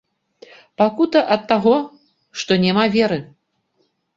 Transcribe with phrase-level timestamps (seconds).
[0.81, 1.75] Пакута ад таго,
[2.45, 3.19] што няма веры.